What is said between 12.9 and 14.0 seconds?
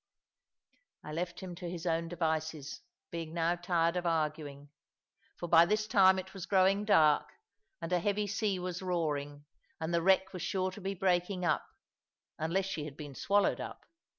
been swallowed up.